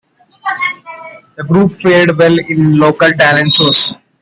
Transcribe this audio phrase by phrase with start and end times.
[1.37, 3.93] The group fared well in local talent shows.